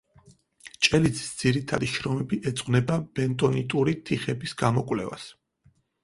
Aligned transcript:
ჭელიძის 0.85 1.25
ძირითადი 1.41 1.89
შრომები 1.97 2.39
ეძღვნება 2.51 2.95
ბენტონიტური 3.19 3.93
თიხების 4.11 4.57
გამოკვლევას. 4.63 5.27